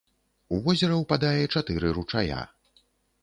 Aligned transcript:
У 0.55 0.57
возера 0.67 0.95
ўпадае 1.01 1.43
чатыры 1.57 1.91
ручая. 1.97 2.39